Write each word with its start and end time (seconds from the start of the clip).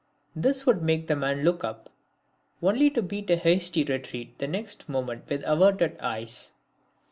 This 0.35 0.65
would 0.65 0.81
make 0.81 1.05
the 1.05 1.15
man 1.15 1.43
look 1.43 1.63
up, 1.63 1.91
only 2.63 2.89
to 2.89 3.03
beat 3.03 3.29
a 3.29 3.35
hasty 3.35 3.83
retreat 3.83 4.39
the 4.39 4.47
next 4.47 4.89
moment 4.89 5.29
with 5.29 5.43
averted 5.45 5.95
eyes. 5.99 6.53